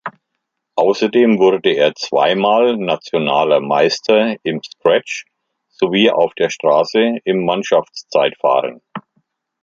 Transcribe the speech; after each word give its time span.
Außerdem 0.77 1.37
wurde 1.37 1.73
er 1.75 1.93
zweimal 1.93 2.75
nationaler 2.75 3.61
Meister 3.61 4.35
im 4.41 4.59
Scratch 4.63 5.25
sowie 5.69 6.09
auf 6.09 6.33
der 6.33 6.49
Straße 6.49 7.19
im 7.23 7.45
Mannschaftszeitfahren. 7.45 8.81